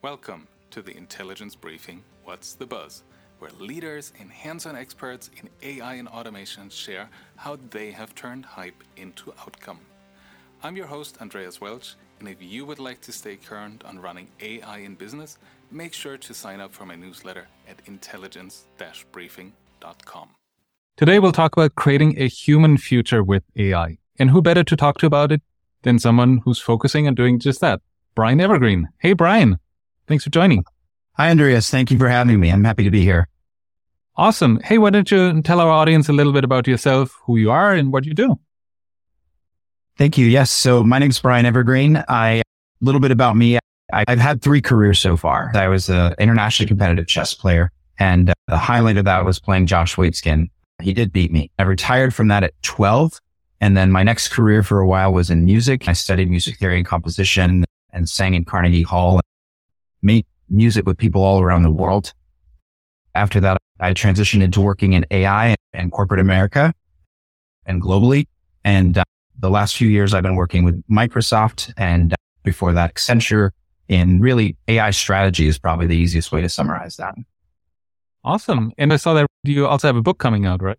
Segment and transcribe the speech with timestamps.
[0.00, 3.02] Welcome to the Intelligence Briefing What's the Buzz,
[3.40, 8.44] where leaders and hands on experts in AI and automation share how they have turned
[8.44, 9.80] hype into outcome.
[10.62, 14.28] I'm your host, Andreas Welsch, and if you would like to stay current on running
[14.40, 15.36] AI in business,
[15.72, 18.66] make sure to sign up for my newsletter at intelligence
[19.10, 20.28] briefing.com.
[20.96, 23.98] Today, we'll talk about creating a human future with AI.
[24.16, 25.42] And who better to talk to about it
[25.82, 27.80] than someone who's focusing on doing just that?
[28.14, 28.90] Brian Evergreen.
[29.00, 29.58] Hey, Brian.
[30.08, 30.64] Thanks for joining.
[31.18, 31.70] Hi, Andreas.
[31.70, 32.50] Thank you for having me.
[32.50, 33.28] I'm happy to be here.
[34.16, 34.58] Awesome.
[34.64, 37.74] Hey, why don't you tell our audience a little bit about yourself, who you are,
[37.74, 38.40] and what you do?
[39.98, 40.26] Thank you.
[40.26, 40.50] Yes.
[40.50, 42.02] So my name is Brian Evergreen.
[42.08, 42.42] I, a
[42.80, 43.58] little bit about me.
[43.92, 45.52] I, have had three careers so far.
[45.54, 49.66] I was an internationally competitive chess player and uh, the highlight of that was playing
[49.66, 50.48] Josh Waitzkin.
[50.80, 51.50] He did beat me.
[51.58, 53.20] I retired from that at 12.
[53.60, 55.88] And then my next career for a while was in music.
[55.88, 59.20] I studied music theory and composition and sang in Carnegie Hall,
[60.02, 62.12] made music with people all around the world.
[63.14, 66.72] After that, I transitioned into working in AI and corporate America
[67.66, 68.26] and globally.
[68.64, 69.04] And uh,
[69.38, 73.50] the last few years, I've been working with Microsoft and uh, before that, Accenture
[73.88, 77.14] in really AI strategy is probably the easiest way to summarize that.
[78.24, 78.72] Awesome.
[78.78, 80.78] And I saw that you also have a book coming out, right?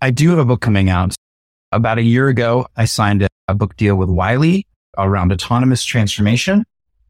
[0.00, 1.14] I do have a book coming out.
[1.72, 6.64] About a year ago, I signed a, a book deal with Wiley around autonomous transformation.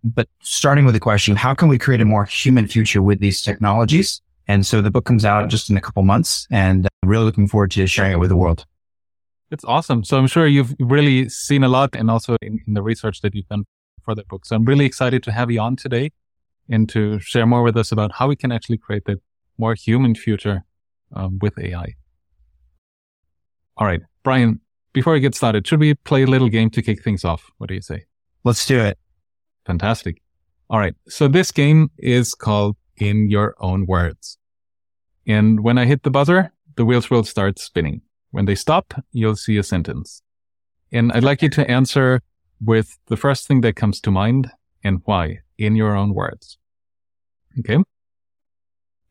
[0.04, 3.40] But starting with the question, how can we create a more human future with these
[3.40, 4.20] technologies?
[4.46, 7.48] And so the book comes out just in a couple months and I'm really looking
[7.48, 8.66] forward to sharing it with the world.
[9.50, 10.04] It's awesome.
[10.04, 13.34] So I'm sure you've really seen a lot and also in, in the research that
[13.34, 13.64] you've done
[14.04, 14.44] for that book.
[14.44, 16.12] So I'm really excited to have you on today
[16.68, 19.20] and to share more with us about how we can actually create that
[19.56, 20.64] more human future
[21.14, 21.94] um, with AI.
[23.76, 24.60] All right, Brian,
[24.92, 27.50] before we get started, should we play a little game to kick things off?
[27.58, 28.04] What do you say?
[28.44, 28.98] Let's do it.
[29.66, 30.20] Fantastic.
[30.70, 30.94] All right.
[31.08, 34.38] So this game is called In Your Own Words.
[35.26, 38.02] And when I hit the buzzer, the wheels will start spinning.
[38.30, 40.22] When they stop, you'll see a sentence.
[40.92, 42.20] And I'd like you to answer
[42.64, 44.50] with the first thing that comes to mind
[44.82, 46.58] and why in your own words.
[47.60, 47.78] Okay.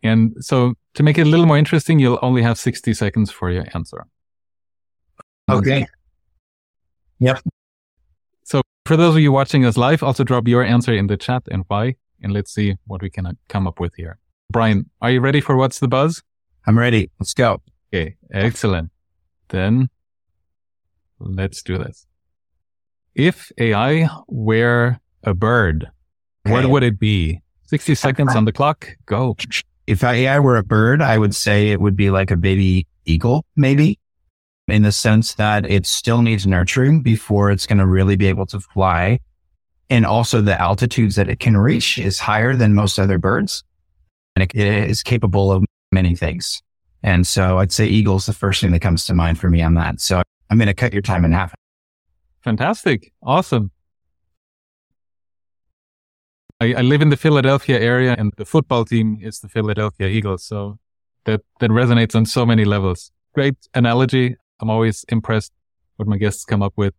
[0.03, 3.49] And so to make it a little more interesting, you'll only have 60 seconds for
[3.49, 4.05] your answer.
[5.49, 5.87] Okay.
[7.19, 7.41] Yep.
[8.85, 11.63] For those of you watching us live, also drop your answer in the chat and
[11.69, 14.19] why, and let's see what we can uh, come up with here.
[14.51, 16.21] Brian, are you ready for what's the buzz?
[16.67, 17.09] I'm ready.
[17.17, 17.61] Let's go.
[17.93, 18.17] Okay.
[18.33, 18.91] Excellent.
[19.47, 19.89] Then
[21.17, 22.05] let's do this.
[23.15, 25.87] If AI were a bird,
[26.45, 26.51] okay.
[26.51, 27.39] what would it be?
[27.67, 28.89] 60 seconds on the clock.
[29.05, 29.37] Go.
[29.87, 33.45] If AI were a bird, I would say it would be like a baby eagle,
[33.55, 33.97] maybe
[34.67, 38.45] in the sense that it still needs nurturing before it's going to really be able
[38.47, 39.19] to fly.
[39.89, 43.63] And also the altitudes that it can reach is higher than most other birds.
[44.35, 46.61] And it, is capable of many things.
[47.03, 49.73] And so I'd say eagle's the first thing that comes to mind for me on
[49.75, 49.99] that.
[49.99, 51.53] So I'm going to cut your time in half.
[52.41, 53.11] Fantastic.
[53.21, 53.71] Awesome.
[56.59, 60.45] I, I, live in the Philadelphia area and the football team is the Philadelphia Eagles.
[60.45, 60.79] So
[61.25, 63.11] that, that resonates on so many levels.
[63.33, 64.37] Great analogy.
[64.59, 65.51] I'm always impressed
[65.97, 66.93] what my guests come up with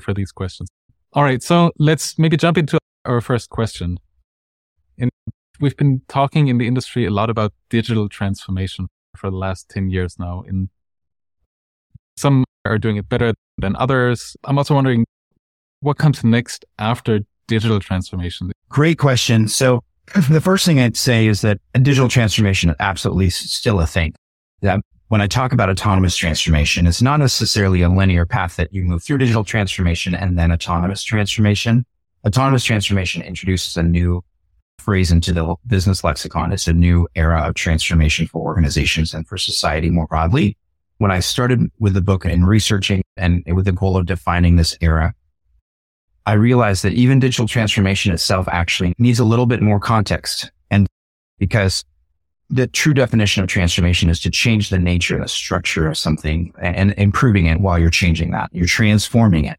[0.00, 0.68] for these questions.
[1.12, 1.42] All right.
[1.42, 3.98] So let's maybe jump into our first question.
[4.98, 5.10] And
[5.60, 9.90] we've been talking in the industry a lot about digital transformation for the last 10
[9.90, 10.42] years now.
[10.46, 10.68] And
[12.16, 14.36] some are doing it better than others.
[14.44, 15.04] I'm also wondering
[15.80, 17.20] what comes next after
[17.52, 18.50] digital transformation?
[18.68, 19.48] Great question.
[19.48, 19.82] So
[20.30, 24.14] the first thing I'd say is that digital transformation is absolutely still a thing.
[25.12, 29.02] When I talk about autonomous transformation, it's not necessarily a linear path that you move
[29.02, 31.84] through digital transformation and then autonomous transformation.
[32.26, 34.24] Autonomous transformation introduces a new
[34.78, 36.50] phrase into the business lexicon.
[36.50, 40.56] It's a new era of transformation for organizations and for society more broadly.
[40.96, 44.78] When I started with the book and researching and with the goal of defining this
[44.80, 45.12] era,
[46.24, 50.50] I realized that even digital transformation itself actually needs a little bit more context.
[50.70, 50.86] And
[51.38, 51.84] because
[52.52, 56.52] the true definition of transformation is to change the nature and the structure of something
[56.60, 58.50] and improving it while you're changing that.
[58.52, 59.58] You're transforming it.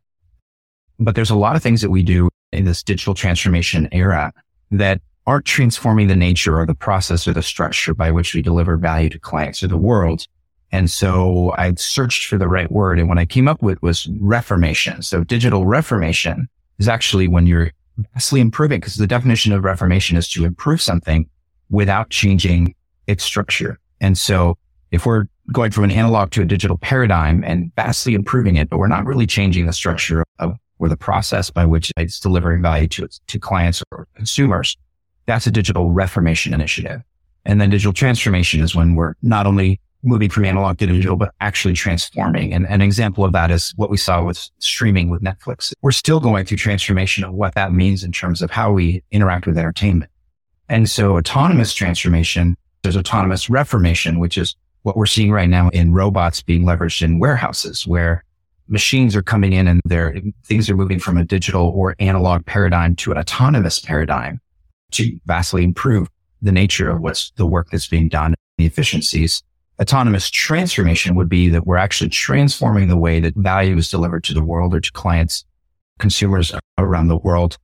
[1.00, 4.32] But there's a lot of things that we do in this digital transformation era
[4.70, 8.78] that aren't transforming the nature or the process or the structure by which we deliver
[8.78, 10.28] value to clients or the world.
[10.72, 13.00] And so I searched for the right word.
[13.00, 15.02] And what I came up with was reformation.
[15.02, 16.48] So digital reformation
[16.78, 17.72] is actually when you're
[18.14, 21.28] vastly improving because the definition of reformation is to improve something
[21.72, 22.76] without changing
[23.08, 23.80] its structure.
[24.02, 24.58] And so
[24.92, 28.78] if we're going from an analog to a digital paradigm and vastly improving it, but
[28.78, 32.88] we're not really changing the structure of or the process by which it's delivering value
[32.90, 34.76] to, to clients or consumers.
[35.26, 37.02] That's a digital reformation initiative.
[37.46, 41.34] And then digital transformation is when we're not only moving from analog to digital, but
[41.40, 42.54] actually transforming.
[42.54, 45.74] And an example of that is what we saw with streaming with Netflix.
[45.82, 49.48] We're still going through transformation of what that means in terms of how we interact
[49.48, 50.12] with entertainment.
[50.68, 55.94] And so autonomous transformation, there's autonomous reformation, which is what we're seeing right now in
[55.94, 58.24] robots being leveraged in warehouses where
[58.68, 60.16] machines are coming in and they're,
[60.46, 64.40] things are moving from a digital or analog paradigm to an autonomous paradigm
[64.92, 66.08] to vastly improve
[66.42, 69.42] the nature of what's the work that's being done, the efficiencies.
[69.82, 74.34] Autonomous transformation would be that we're actually transforming the way that value is delivered to
[74.34, 75.46] the world or to clients,
[76.00, 77.58] consumers around the world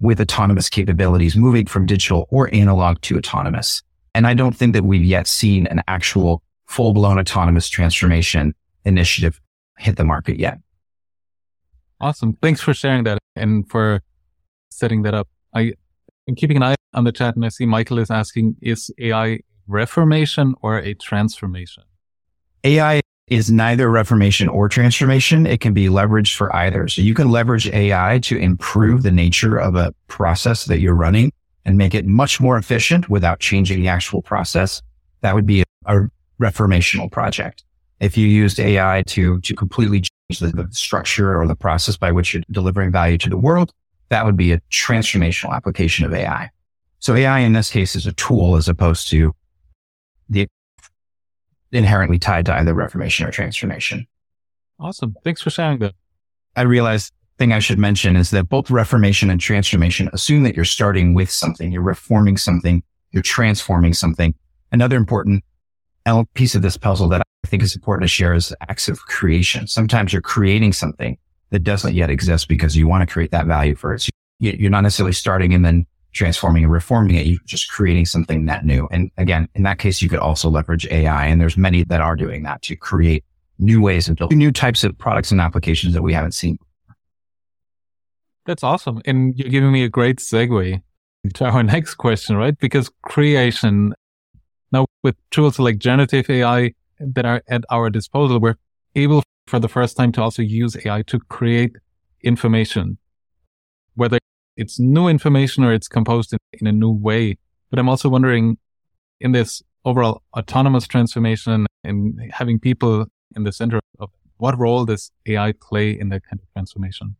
[0.00, 3.82] with autonomous capabilities, moving from digital or analog to autonomous.
[4.14, 9.40] And I don't think that we've yet seen an actual full blown autonomous transformation initiative
[9.78, 10.58] hit the market yet.
[12.00, 12.34] Awesome.
[12.40, 14.02] Thanks for sharing that and for
[14.70, 15.28] setting that up.
[15.54, 15.72] I
[16.28, 19.40] am keeping an eye on the chat and I see Michael is asking, is AI
[19.66, 21.84] reformation or a transformation?
[22.62, 25.46] AI is neither reformation or transformation.
[25.46, 26.88] It can be leveraged for either.
[26.88, 31.32] So you can leverage AI to improve the nature of a process that you're running
[31.64, 34.82] and make it much more efficient without changing the actual process.
[35.22, 36.08] That would be a, a
[36.40, 37.64] reformational project.
[38.00, 42.12] If you used AI to, to completely change the, the structure or the process by
[42.12, 43.72] which you're delivering value to the world,
[44.10, 46.50] that would be a transformational application of AI.
[46.98, 49.32] So AI in this case is a tool as opposed to
[50.28, 50.48] the
[51.72, 54.06] inherently tied to either reformation or transformation.
[54.78, 55.14] Awesome.
[55.24, 55.94] Thanks for sharing that.
[56.56, 60.64] I realized thing I should mention is that both reformation and transformation assume that you're
[60.64, 64.34] starting with something, you're reforming something, you're transforming something.
[64.72, 65.44] Another important
[66.34, 69.66] piece of this puzzle that I think is important to share is acts of creation.
[69.66, 71.18] Sometimes you're creating something
[71.50, 74.08] that doesn't yet exist because you want to create that value for it.
[74.38, 77.26] You're not necessarily starting and then transforming and reforming it.
[77.26, 78.88] You're just creating something net new.
[78.90, 81.26] And again, in that case, you could also leverage AI.
[81.26, 83.24] And there's many that are doing that to create
[83.58, 86.58] new ways of building new types of products and applications that we haven't seen.
[88.46, 89.00] That's awesome.
[89.04, 90.82] And you're giving me a great segue
[91.34, 92.58] to our next question, right?
[92.58, 93.94] Because creation
[94.72, 98.56] now with tools like generative AI that are at our disposal, we're
[98.94, 101.76] able for the first time to also use AI to create
[102.22, 102.98] information,
[103.94, 104.18] whether
[104.56, 107.38] it's new information or it's composed in, in a new way.
[107.70, 108.58] But I'm also wondering
[109.20, 113.06] in this overall autonomous transformation and having people
[113.36, 117.16] in the center of what role does AI play in that kind of transformation?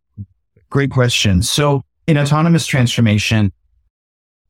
[0.75, 1.41] Great question.
[1.41, 3.53] So in autonomous transformation,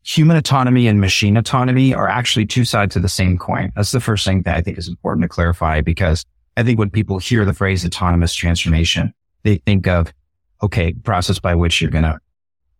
[0.07, 3.71] human autonomy and machine autonomy are actually two sides of the same coin.
[3.77, 6.25] That's the first thing that I think is important to clarify because
[6.57, 9.13] I think when people hear the phrase autonomous transformation,
[9.43, 10.15] they think of,
[10.63, 12.19] okay, process by which you're going to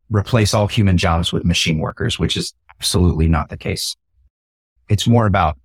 [0.09, 3.95] replace all human jobs with machine workers, which is absolutely not the case.
[4.89, 5.59] It's more about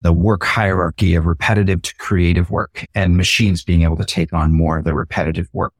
[0.00, 4.54] the work hierarchy of repetitive to creative work and machines being able to take on
[4.54, 5.74] more of the repetitive work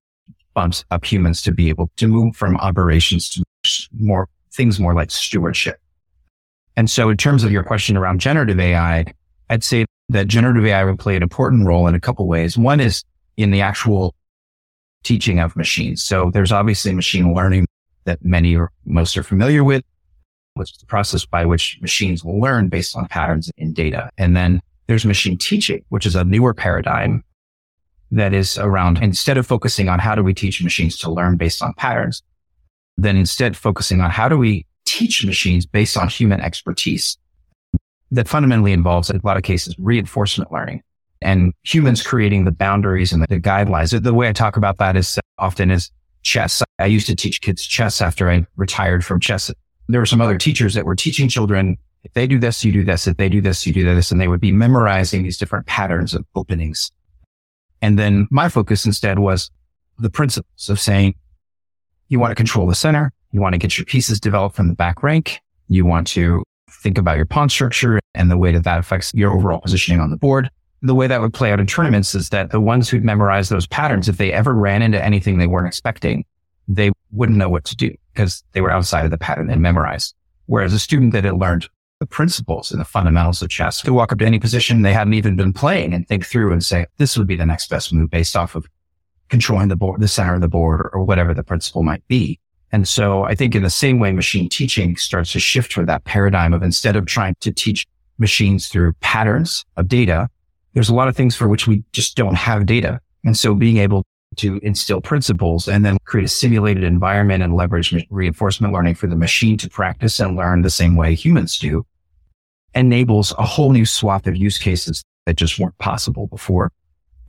[0.54, 3.44] bumps up humans to be able to move from operations to
[3.92, 5.80] more things more like stewardship.
[6.76, 9.04] And so in terms of your question around generative AI,
[9.50, 12.56] I'd say that generative AI would play an important role in a couple ways.
[12.56, 13.04] One is
[13.36, 14.14] in the actual
[15.04, 16.02] teaching of machines.
[16.02, 17.66] So there's obviously machine learning
[18.04, 19.82] that many or most are familiar with,
[20.54, 24.10] which is the process by which machines will learn based on patterns in data.
[24.18, 27.22] And then there's machine teaching, which is a newer paradigm
[28.10, 31.62] that is around instead of focusing on how do we teach machines to learn based
[31.62, 32.22] on patterns,
[32.96, 37.18] then instead focusing on how do we teach machines based on human expertise
[38.10, 40.82] that fundamentally involves in a lot of cases reinforcement learning
[41.20, 44.02] and humans creating the boundaries and the guidelines.
[44.02, 45.90] The way I talk about that is often is
[46.22, 46.62] chess.
[46.78, 49.52] I used to teach kids chess after I retired from chess.
[49.88, 52.84] There were some other teachers that were teaching children, if they do this, you do
[52.84, 53.06] this.
[53.06, 54.10] If they do this, you do this.
[54.10, 56.90] And they would be memorizing these different patterns of openings.
[57.82, 59.50] And then my focus instead was
[59.98, 61.14] the principles of saying,
[62.08, 63.12] you want to control the center.
[63.32, 65.40] You want to get your pieces developed from the back rank.
[65.68, 66.42] You want to
[66.82, 70.10] think about your pawn structure and the way that that affects your overall positioning on
[70.10, 70.50] the board
[70.82, 73.66] the way that would play out in tournaments is that the ones who'd memorize those
[73.66, 76.24] patterns, if they ever ran into anything they weren't expecting,
[76.68, 80.14] they wouldn't know what to do because they were outside of the pattern they memorized.
[80.46, 81.68] Whereas a student that had learned
[82.00, 85.14] the principles and the fundamentals of chess could walk up to any position they hadn't
[85.14, 88.10] even been playing and think through and say, this would be the next best move
[88.10, 88.66] based off of
[89.28, 92.38] controlling the board, the center of the board or, or whatever the principle might be.
[92.70, 96.04] And so I think in the same way, machine teaching starts to shift toward that
[96.04, 97.86] paradigm of instead of trying to teach
[98.18, 100.28] machines through patterns of data,
[100.74, 103.00] there's a lot of things for which we just don't have data.
[103.24, 104.04] And so being able
[104.36, 109.16] to instill principles and then create a simulated environment and leverage reinforcement learning for the
[109.16, 111.84] machine to practice and learn the same way humans do
[112.74, 116.70] enables a whole new swath of use cases that just weren't possible before.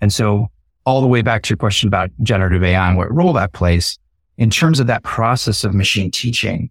[0.02, 0.48] And so
[0.86, 3.98] all the way back to your question about generative AI and what role that plays
[4.38, 6.70] in terms of that process of machine teaching.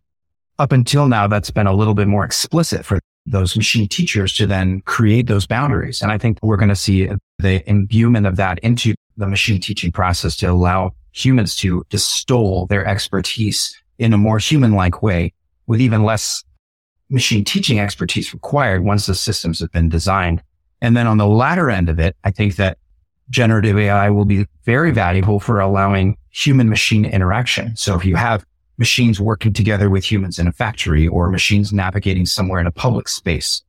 [0.58, 4.46] Up until now, that's been a little bit more explicit for those machine teachers to
[4.46, 6.02] then create those boundaries.
[6.02, 9.92] And I think we're going to see the imbuement of that into the machine teaching
[9.92, 15.34] process to allow humans to distill their expertise in a more human like way
[15.66, 16.44] with even less
[17.10, 20.42] machine teaching expertise required once the systems have been designed.
[20.80, 22.78] And then on the latter end of it, I think that
[23.28, 27.76] generative AI will be very valuable for allowing human machine interaction.
[27.76, 28.44] So if you have
[28.78, 33.08] machines working together with humans in a factory or machines navigating somewhere in a public
[33.08, 33.62] space,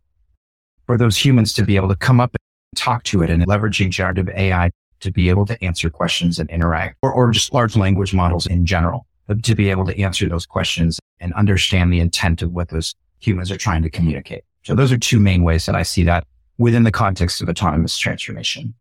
[0.86, 3.90] for those humans to be able to come up and talk to it and leveraging
[3.90, 8.14] generative AI to be able to answer questions and interact or, or just large language
[8.14, 12.42] models in general uh, to be able to answer those questions and understand the intent
[12.42, 14.44] of what those humans are trying to communicate.
[14.64, 16.26] So those are two main ways that I see that
[16.58, 18.74] within the context of autonomous transformation.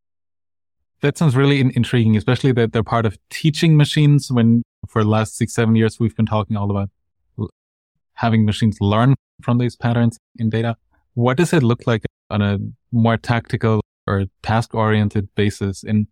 [1.00, 5.08] That sounds really in- intriguing, especially that they're part of teaching machines when for the
[5.08, 6.90] last six, seven years, we've been talking all about
[7.38, 7.50] l-
[8.14, 10.76] having machines learn from these patterns in data.
[11.14, 12.58] What does it look like on a
[12.90, 15.85] more tactical or task oriented basis?
[15.85, 16.07] And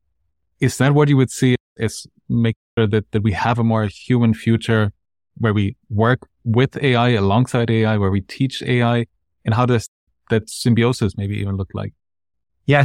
[0.60, 3.86] is that what you would see as make sure that, that we have a more
[3.86, 4.92] human future
[5.38, 9.06] where we work with AI alongside AI, where we teach AI,
[9.44, 9.88] and how does
[10.30, 11.92] that symbiosis maybe even look like?
[12.64, 12.84] Yeah.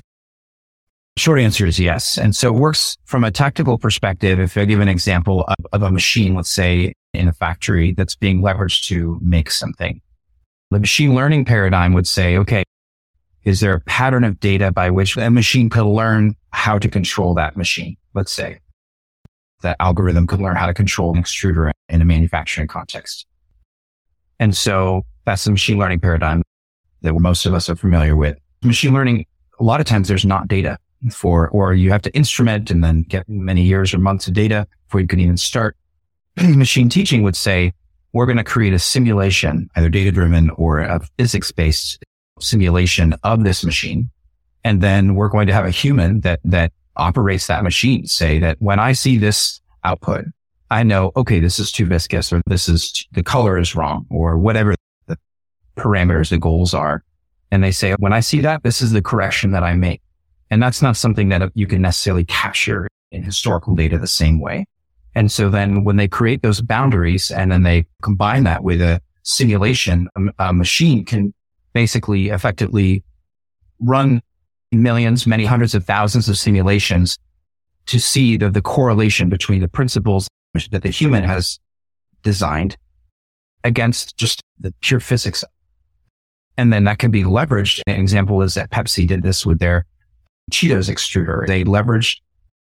[1.17, 2.17] Short answer is yes.
[2.17, 4.39] And so it works from a tactical perspective.
[4.39, 8.15] If I give an example of, of a machine, let's say in a factory that's
[8.15, 10.01] being leveraged to make something,
[10.71, 12.63] the machine learning paradigm would say, okay,
[13.43, 17.33] is there a pattern of data by which a machine could learn how to control
[17.35, 17.97] that machine?
[18.13, 18.59] Let's say
[19.61, 23.25] that algorithm could learn how to control an extruder in a manufacturing context.
[24.39, 26.41] And so that's the machine learning paradigm
[27.01, 28.37] that most of us are familiar with.
[28.63, 29.25] Machine learning,
[29.59, 30.77] a lot of times there's not data
[31.11, 34.67] for, or you have to instrument and then get many years or months of data
[34.87, 35.75] before you can even start.
[36.41, 37.73] machine teaching would say,
[38.13, 42.03] we're going to create a simulation, either data driven or a physics based
[42.41, 44.09] simulation of this machine.
[44.63, 48.57] And then we're going to have a human that, that operates that machine say that
[48.59, 50.25] when I see this output,
[50.69, 54.37] I know, okay, this is too viscous or this is the color is wrong or
[54.37, 54.75] whatever
[55.07, 55.17] the
[55.75, 57.03] parameters, the goals are.
[57.51, 60.01] And they say, when I see that, this is the correction that I make.
[60.49, 64.65] And that's not something that you can necessarily capture in historical data the same way.
[65.15, 69.01] And so then when they create those boundaries and then they combine that with a
[69.23, 71.33] simulation, a, a machine can
[71.73, 73.03] basically effectively
[73.79, 74.21] run
[74.71, 77.17] millions, many hundreds of thousands of simulations
[77.87, 80.27] to see the, the correlation between the principles
[80.71, 81.59] that the human has
[82.23, 82.77] designed
[83.63, 85.43] against just the pure physics.
[86.57, 87.81] And then that can be leveraged.
[87.87, 89.85] An example is that Pepsi did this with their
[90.51, 91.47] Cheetos extruder.
[91.47, 92.17] They leveraged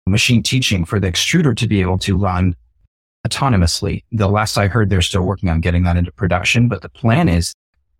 [0.06, 2.54] machine teaching for the extruder to be able to run
[3.26, 4.04] autonomously.
[4.12, 7.28] The last I heard, they're still working on getting that into production, but the plan
[7.28, 7.54] is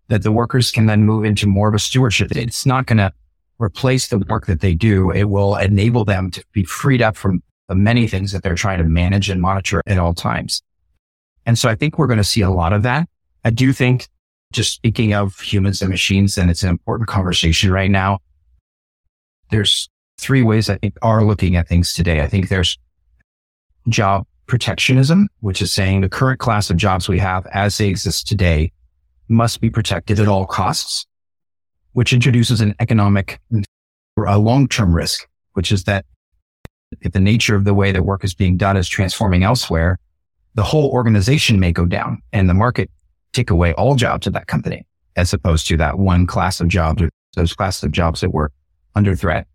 [0.07, 2.31] that the workers can then move into more of a stewardship.
[2.35, 3.13] It's not going to
[3.59, 5.11] replace the work that they do.
[5.11, 8.79] It will enable them to be freed up from the many things that they're trying
[8.79, 10.61] to manage and monitor at all times.
[11.45, 13.07] And so I think we're going to see a lot of that.
[13.45, 14.07] I do think
[14.51, 18.19] just speaking of humans and machines, and it's an important conversation right now.
[19.49, 22.21] There's three ways I think are looking at things today.
[22.21, 22.77] I think there's
[23.87, 28.27] job protectionism, which is saying the current class of jobs we have as they exist
[28.27, 28.71] today
[29.31, 31.05] must be protected at all costs
[31.93, 33.39] which introduces an economic
[34.15, 36.05] or a long-term risk, which is that
[37.01, 39.97] if the nature of the way that work is being done is transforming elsewhere,
[40.55, 42.89] the whole organization may go down and the market
[43.33, 44.85] take away all jobs at that company
[45.15, 48.51] as opposed to that one class of jobs or those classes of jobs that were
[48.95, 49.47] under threat.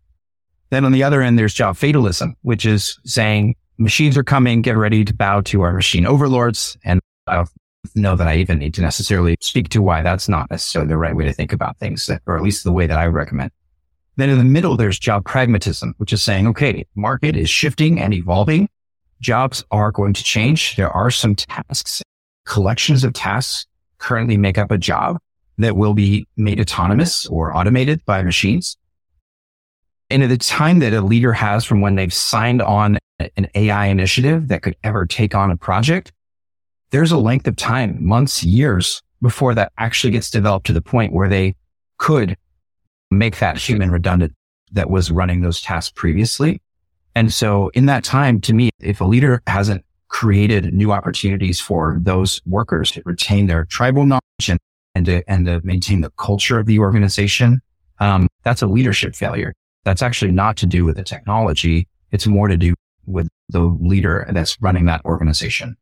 [0.70, 4.76] Then on the other end, there's job fatalism, which is saying machines are coming, get
[4.76, 6.76] ready to bow to our machine overlords.
[6.84, 7.00] And
[7.94, 11.14] know that I even need to necessarily speak to why that's not necessarily the right
[11.14, 13.50] way to think about things, or at least the way that I recommend.
[14.16, 18.14] Then in the middle, there's job pragmatism, which is saying, okay, market is shifting and
[18.14, 18.68] evolving.
[19.20, 20.76] Jobs are going to change.
[20.76, 22.02] There are some tasks,
[22.46, 23.66] collections of tasks
[23.98, 25.18] currently make up a job
[25.58, 28.76] that will be made autonomous or automated by machines.
[30.10, 33.86] And at the time that a leader has from when they've signed on an AI
[33.86, 36.12] initiative that could ever take on a project
[36.90, 41.12] there's a length of time, months, years before that actually gets developed to the point
[41.12, 41.56] where they
[41.98, 42.36] could
[43.10, 44.32] make that human redundant
[44.72, 46.60] that was running those tasks previously.
[47.14, 51.98] And so in that time, to me, if a leader hasn't created new opportunities for
[52.02, 54.58] those workers to retain their tribal knowledge and,
[54.94, 57.60] and to, and to maintain the culture of the organization,
[58.00, 59.54] um, that's a leadership failure.
[59.84, 61.88] That's actually not to do with the technology.
[62.12, 62.74] It's more to do
[63.06, 65.76] with the leader that's running that organization.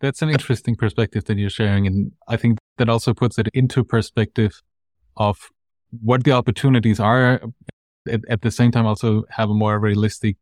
[0.00, 1.86] That's an interesting perspective that you're sharing.
[1.86, 4.62] And I think that also puts it into perspective
[5.16, 5.50] of
[5.90, 7.40] what the opportunities are.
[8.08, 10.36] At, at the same time, also have a more realistic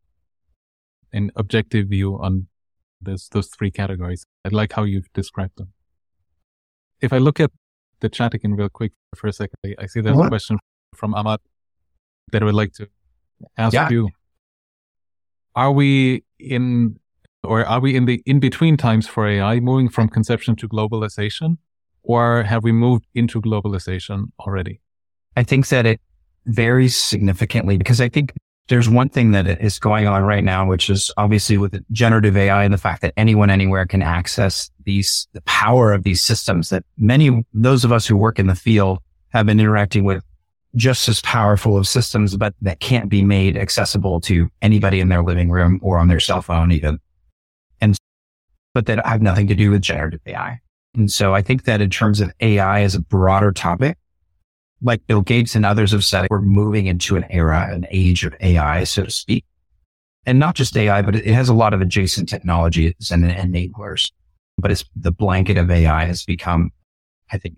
[1.11, 2.47] and objective view on
[3.01, 4.23] this, those three categories.
[4.45, 5.73] I like how you've described them.
[7.01, 7.51] If I look at
[7.99, 10.27] the chat again real quick for a second, I, see there's what?
[10.27, 10.57] a question
[10.95, 11.39] from Ahmad
[12.31, 12.87] that I would like to
[13.57, 13.89] ask yeah.
[13.89, 14.09] you.
[15.55, 16.99] Are we in
[17.43, 21.57] or are we in the in between times for AI, moving from conception to globalization,
[22.03, 24.81] or have we moved into globalization already?
[25.35, 26.01] I think that it
[26.45, 28.33] varies significantly because I think
[28.67, 32.63] there's one thing that is going on right now, which is obviously with generative AI
[32.63, 36.83] and the fact that anyone anywhere can access these, the power of these systems that
[36.97, 40.23] many, those of us who work in the field have been interacting with
[40.75, 45.23] just as powerful of systems, but that can't be made accessible to anybody in their
[45.23, 46.99] living room or on their cell phone even
[48.73, 50.59] but that have nothing to do with generative AI.
[50.95, 53.97] And so I think that in terms of AI as a broader topic,
[54.81, 58.35] like Bill Gates and others have said, we're moving into an era, an age of
[58.39, 59.45] AI, so to speak.
[60.25, 64.11] And not just AI, but it has a lot of adjacent technologies and enablers.
[64.57, 66.71] But it's the blanket of AI has become,
[67.31, 67.55] I think,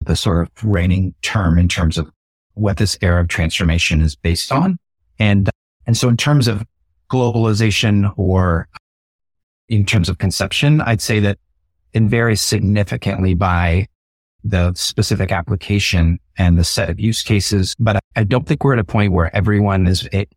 [0.00, 2.10] the sort of reigning term in terms of
[2.54, 4.78] what this era of transformation is based on.
[5.18, 5.50] And,
[5.86, 6.64] and so in terms of
[7.10, 8.68] globalization or
[9.68, 11.38] in terms of conception, I'd say that
[11.92, 13.86] it varies significantly by
[14.44, 17.74] the specific application and the set of use cases.
[17.78, 20.32] But I don't think we're at a point where everyone is it,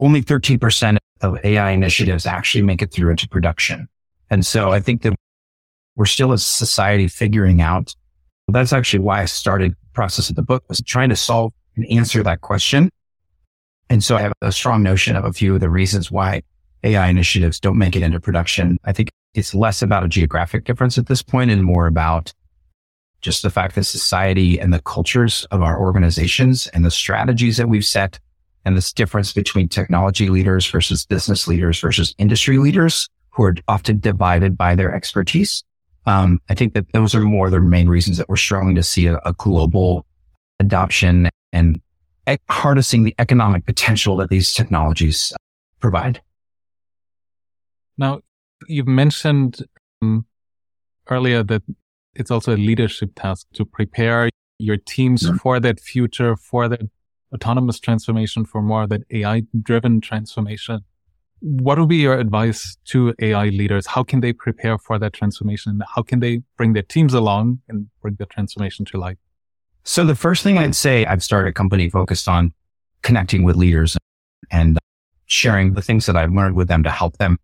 [0.00, 3.88] only 13% of AI initiatives actually make it through into production.
[4.30, 5.14] And so I think that
[5.96, 7.94] we're still as society figuring out.
[8.48, 12.22] That's actually why I started process of the book was trying to solve and answer
[12.22, 12.88] that question.
[13.90, 16.42] And so I have a strong notion of a few of the reasons why
[16.84, 18.78] AI initiatives don't make it into production.
[18.84, 22.32] I think it's less about a geographic difference at this point and more about
[23.20, 27.68] just the fact that society and the cultures of our organizations and the strategies that
[27.68, 28.18] we've set
[28.64, 33.98] and this difference between technology leaders versus business leaders versus industry leaders who are often
[33.98, 35.62] divided by their expertise.
[36.06, 39.06] Um, I think that those are more the main reasons that we're struggling to see
[39.06, 40.06] a, a global
[40.60, 41.80] adoption and
[42.48, 45.32] harnessing the economic potential that these technologies
[45.80, 46.20] provide.
[47.98, 48.20] Now,
[48.66, 49.66] you've mentioned
[50.00, 50.24] um,
[51.10, 51.62] earlier that
[52.14, 55.34] it's also a leadership task to prepare your teams yeah.
[55.34, 56.80] for that future, for that
[57.34, 60.80] autonomous transformation, for more that AI driven transformation.
[61.40, 63.86] What would be your advice to AI leaders?
[63.86, 65.80] How can they prepare for that transformation?
[65.94, 69.18] How can they bring their teams along and bring the transformation to life?
[69.84, 72.52] So the first thing I'd say, I've started a company focused on
[73.02, 73.96] connecting with leaders
[74.50, 74.78] and
[75.26, 77.38] sharing the things that I've learned with them to help them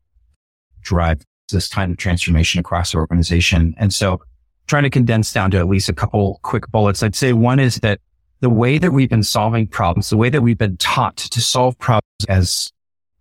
[0.85, 3.75] drive this kind of transformation across the organization.
[3.77, 4.20] And so
[4.66, 7.77] trying to condense down to at least a couple quick bullets, I'd say one is
[7.77, 8.01] that
[8.40, 11.79] the way that we've been solving problems, the way that we've been taught to solve
[11.79, 12.70] problems as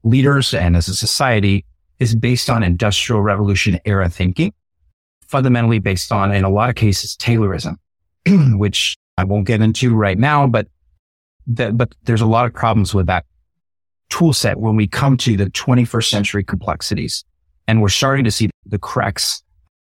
[0.03, 1.65] leaders and as a society
[1.99, 4.53] is based on industrial revolution era thinking,
[5.27, 7.77] fundamentally based on, in a lot of cases, Taylorism,
[8.57, 10.67] which I won't get into right now, but
[11.47, 13.25] that, but there's a lot of problems with that
[14.09, 17.23] tool set when we come to the 21st century complexities.
[17.67, 19.41] And we're starting to see the cracks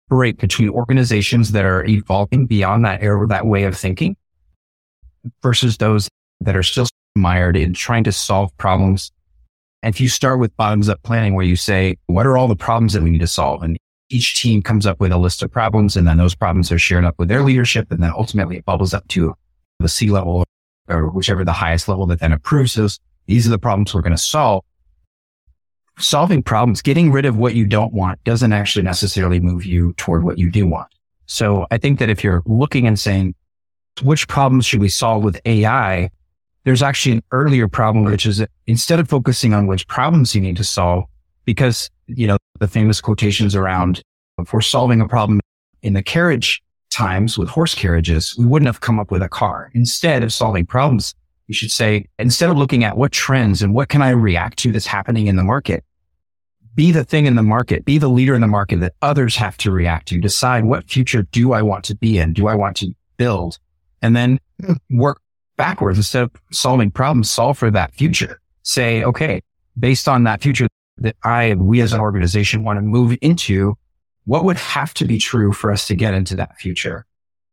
[0.09, 4.17] break between organizations that are evolving beyond that era, that way of thinking
[5.43, 6.09] versus those
[6.41, 9.13] that are still mired in trying to solve problems.
[9.83, 12.57] And if you start with bottoms up planning where you say, what are all the
[12.57, 13.63] problems that we need to solve?
[13.63, 13.77] And
[14.11, 17.05] each team comes up with a list of problems and then those problems are shared
[17.05, 17.91] up with their leadership.
[17.93, 19.35] And then ultimately it bubbles up to
[19.79, 20.45] the C level
[20.89, 22.99] or whichever the highest level that then approves those.
[23.27, 24.65] These are the problems we're going to solve
[26.01, 30.25] solving problems, getting rid of what you don't want doesn't actually necessarily move you toward
[30.25, 30.89] what you do want.
[31.27, 33.35] So I think that if you're looking and saying,
[34.03, 36.11] which problems should we solve with AI?
[36.65, 40.41] There's actually an earlier problem, which is that instead of focusing on which problems you
[40.41, 41.05] need to solve,
[41.45, 44.03] because, you know, the famous quotations around
[44.39, 45.41] if we're solving a problem
[45.83, 49.71] in the carriage times with horse carriages, we wouldn't have come up with a car.
[49.75, 51.15] Instead of solving problems,
[51.47, 54.73] you should say, instead of looking at what trends and what can I react to
[54.73, 55.85] that's happening in the market,
[56.75, 59.57] be the thing in the market, be the leader in the market that others have
[59.59, 62.33] to react to, decide what future do I want to be in?
[62.33, 63.59] Do I want to build?
[64.03, 64.39] And then
[64.89, 65.21] work
[65.57, 68.41] backwards instead of solving problems, solve for that future.
[68.63, 69.43] Say, okay,
[69.79, 73.77] based on that future that I we as an organization want to move into,
[74.25, 77.05] what would have to be true for us to get into that future?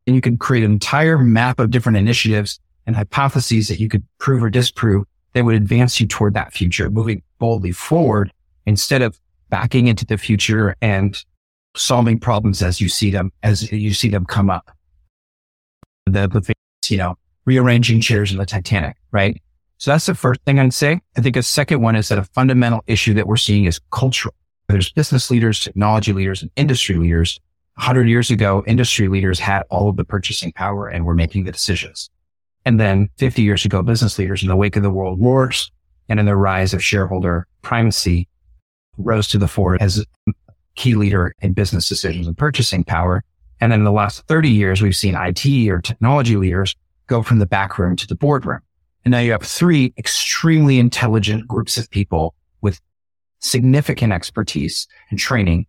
[0.06, 4.04] And you can create an entire map of different initiatives and hypotheses that you could
[4.18, 8.32] prove or disprove that would advance you toward that future, moving boldly forward
[8.68, 11.24] instead of backing into the future and
[11.74, 14.70] solving problems as you see them, as you see them come up.
[16.06, 16.52] The, the
[16.88, 19.40] you know, rearranging chairs in the Titanic, right?
[19.78, 21.00] So that's the first thing I'd say.
[21.16, 24.34] I think a second one is that a fundamental issue that we're seeing is cultural.
[24.68, 27.38] There's business leaders, technology leaders, and industry leaders.
[27.76, 31.52] 100 years ago, industry leaders had all of the purchasing power and were making the
[31.52, 32.10] decisions.
[32.64, 35.70] And then 50 years ago, business leaders in the wake of the world wars
[36.08, 38.28] and in the rise of shareholder primacy
[38.98, 40.32] rose to the fore as a
[40.74, 43.24] key leader in business decisions and purchasing power.
[43.60, 46.74] And then in the last 30 years, we've seen IT or technology leaders
[47.06, 48.60] go from the back room to the boardroom.
[49.04, 52.80] And now you have three extremely intelligent groups of people with
[53.40, 55.66] significant expertise and training,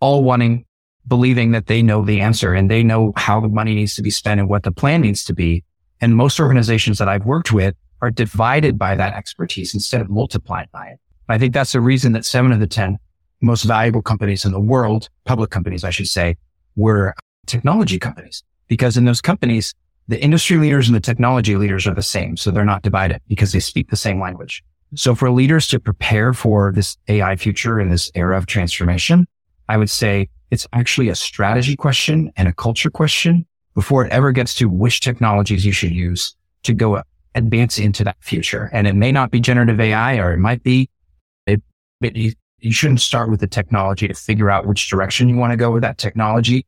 [0.00, 0.64] all wanting,
[1.06, 4.10] believing that they know the answer and they know how the money needs to be
[4.10, 5.64] spent and what the plan needs to be.
[6.00, 10.70] And most organizations that I've worked with are divided by that expertise instead of multiplied
[10.72, 11.00] by it.
[11.30, 12.98] I think that's the reason that seven of the 10
[13.40, 16.36] most valuable companies in the world, public companies, I should say,
[16.76, 17.14] were
[17.46, 18.42] technology companies.
[18.68, 19.74] Because in those companies,
[20.08, 22.36] the industry leaders and the technology leaders are the same.
[22.36, 24.62] So they're not divided because they speak the same language.
[24.94, 29.26] So for leaders to prepare for this AI future in this era of transformation,
[29.68, 34.32] I would say it's actually a strategy question and a culture question before it ever
[34.32, 37.02] gets to which technologies you should use to go
[37.36, 38.68] advance into that future.
[38.72, 40.90] And it may not be generative AI or it might be,
[42.00, 45.52] it, it, you shouldn't start with the technology to figure out which direction you want
[45.52, 46.66] to go with that technology.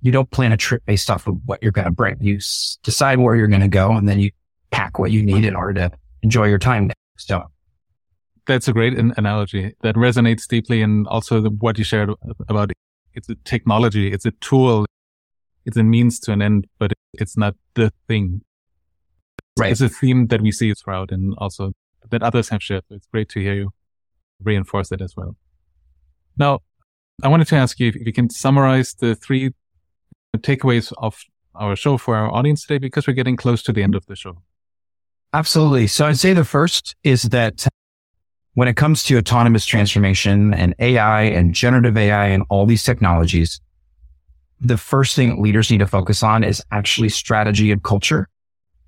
[0.00, 2.16] You don't plan a trip based off of what you're going to bring.
[2.20, 4.30] You s- decide where you're going to go and then you
[4.70, 6.94] pack what you need in order to enjoy your time there.
[7.18, 7.44] So
[8.46, 10.82] that's a great an- analogy that resonates deeply.
[10.82, 12.10] And also the, what you shared
[12.48, 12.76] about it.
[13.14, 14.12] it's a technology.
[14.12, 14.86] It's a tool
[15.64, 18.42] it's a means to an end, but it's not the thing.
[19.58, 19.70] Right.
[19.70, 21.72] It's a theme that we see throughout and also
[22.10, 22.84] that others have shared.
[22.88, 23.70] So it's great to hear you
[24.44, 25.36] reinforce it as well.
[26.38, 26.60] Now,
[27.22, 29.52] I wanted to ask you if you can summarize the three
[30.38, 31.18] takeaways of
[31.54, 34.16] our show for our audience today, because we're getting close to the end of the
[34.16, 34.42] show.
[35.34, 35.86] Absolutely.
[35.86, 37.66] So I'd say the first is that
[38.54, 43.60] when it comes to autonomous transformation and AI and generative AI and all these technologies,
[44.60, 48.28] the first thing leaders need to focus on is actually strategy and culture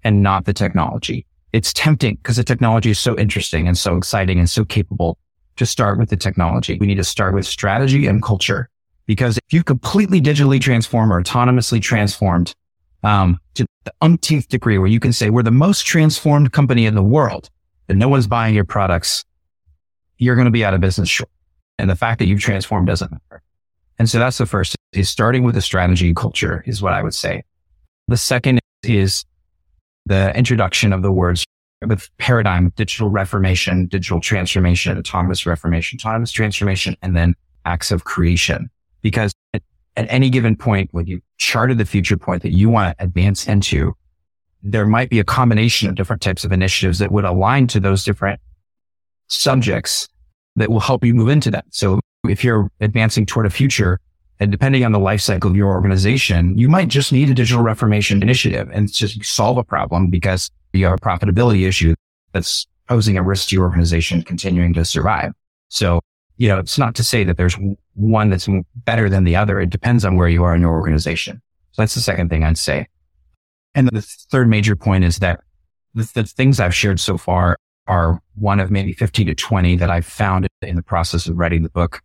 [0.03, 1.27] and not the technology.
[1.53, 5.19] It's tempting because the technology is so interesting and so exciting and so capable
[5.57, 6.77] to start with the technology.
[6.79, 8.69] We need to start with strategy and culture
[9.07, 12.55] because if you completely digitally transform or autonomously transformed
[13.03, 16.95] um, to the umpteenth degree where you can say we're the most transformed company in
[16.95, 17.51] the world
[17.89, 19.25] and no one's buying your products,
[20.19, 21.31] you're going to be out of business short.
[21.79, 23.43] And the fact that you've transformed doesn't matter.
[23.99, 27.03] And so that's the first is starting with a strategy and culture is what I
[27.03, 27.43] would say.
[28.09, 29.25] The second is
[30.07, 31.44] the introduction of the words
[31.89, 38.71] with paradigm, digital reformation, digital transformation, autonomous reformation, autonomous transformation, and then acts of creation.
[39.03, 39.63] Because at,
[39.97, 43.47] at any given point, when you charted the future point that you want to advance
[43.47, 43.95] into,
[44.63, 48.03] there might be a combination of different types of initiatives that would align to those
[48.03, 48.41] different
[49.29, 50.09] subjects
[50.57, 51.65] that will help you move into that.
[51.71, 54.01] So if you're advancing toward a future
[54.41, 57.63] and depending on the life cycle of your organization, you might just need a digital
[57.63, 61.95] reformation initiative and just solve a problem because you have a profitability issue
[62.33, 65.33] that's posing a risk to your organization continuing to survive.
[65.69, 66.01] So,
[66.37, 67.57] you know, it's not to say that there's
[67.95, 68.49] one that's
[68.85, 69.61] better than the other.
[69.61, 71.41] It depends on where you are in your organization.
[71.73, 72.89] So that's the second thing I'd say.
[73.75, 75.41] And the third major point is that
[75.95, 77.57] the, the things I've shared so far
[77.87, 81.63] are one of maybe 15 to 20 that I've found in the process of writing
[81.63, 82.03] the book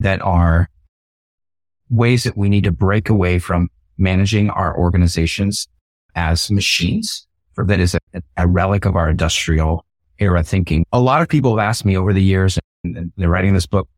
[0.00, 0.68] that are
[1.88, 5.68] ways that we need to break away from managing our organizations
[6.14, 7.26] as machines
[7.64, 9.84] that is a, a relic of our industrial
[10.18, 10.84] era thinking.
[10.92, 13.88] A lot of people have asked me over the years and they're writing this book.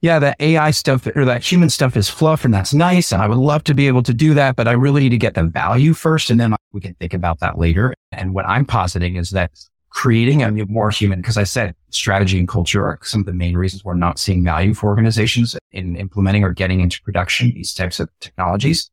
[0.00, 3.10] Yeah, that AI stuff or that human stuff is fluff and that's nice.
[3.12, 5.18] And I would love to be able to do that, but I really need to
[5.18, 6.30] get the value first.
[6.30, 7.94] And then we can think about that later.
[8.12, 9.50] And what I'm positing is that
[9.94, 13.56] creating a more human, because I said strategy and culture are some of the main
[13.56, 18.00] reasons we're not seeing value for organizations in implementing or getting into production these types
[18.00, 18.90] of technologies.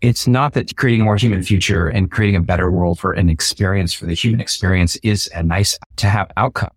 [0.00, 3.28] It's not that creating a more human future and creating a better world for an
[3.28, 6.70] experience for the human experience is a nice to have outcome.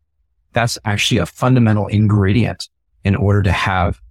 [0.53, 2.67] That's actually a fundamental ingredient
[3.03, 4.01] in order to have,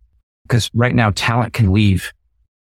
[0.45, 2.13] because right now talent can leave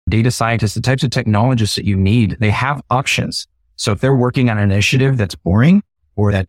[0.09, 3.47] data scientists, the types of technologists that you need, they have options.
[3.77, 5.83] So if they're working on an initiative that's boring
[6.17, 6.49] or that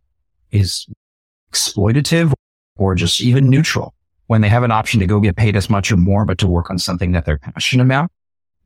[0.49, 0.87] is
[1.51, 2.33] exploitative
[2.75, 3.93] or just even neutral.
[4.27, 6.47] When they have an option to go get paid as much or more, but to
[6.47, 8.09] work on something that they're passionate about,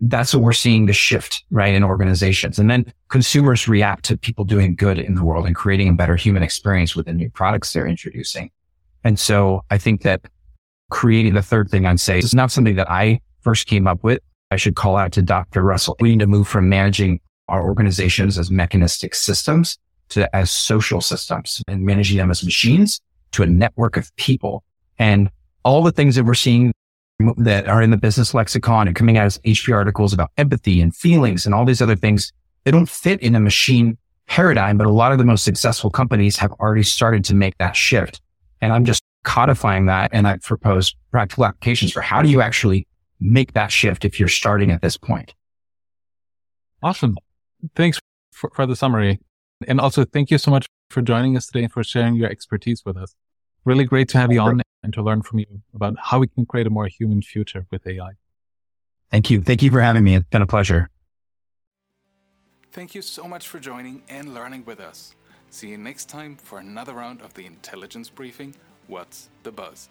[0.01, 2.60] that's what we're seeing the shift, right, in organizations.
[2.60, 6.15] And then consumers react to people doing good in the world and creating a better
[6.15, 8.51] human experience with the new products they're introducing.
[9.03, 10.21] And so I think that
[10.89, 14.21] creating the third thing I'd say is not something that I first came up with.
[14.51, 15.63] I should call out to Dr.
[15.63, 15.95] Russell.
[15.99, 19.77] We need to move from managing our organizations as mechanistic systems
[20.10, 24.63] to as social systems and managing them as machines to a network of people.
[24.99, 25.29] And
[25.63, 26.71] all the things that we're seeing
[27.38, 30.95] that are in the business lexicon and coming out as HBR articles about empathy and
[30.95, 32.32] feelings and all these other things,
[32.63, 33.97] they don't fit in a machine
[34.28, 37.75] paradigm, but a lot of the most successful companies have already started to make that
[37.75, 38.21] shift.
[38.62, 40.12] And I'm just codifying that.
[40.13, 42.88] And I propose practical applications for how do you actually
[43.19, 45.34] make that shift if you're starting at this point.
[46.84, 47.15] Awesome.
[47.75, 47.99] Thanks
[48.34, 49.19] for, for the summary.
[49.67, 52.84] And also thank you so much for joining us today and for sharing your expertise
[52.86, 53.15] with us.
[53.63, 56.45] Really great to have you on and to learn from you about how we can
[56.45, 58.12] create a more human future with AI.
[59.12, 59.41] Thank you.
[59.41, 60.15] Thank you for having me.
[60.15, 60.89] It's been a pleasure.
[62.71, 65.15] Thank you so much for joining and learning with us.
[65.50, 68.54] See you next time for another round of the intelligence briefing
[68.88, 69.89] What's the Buzz?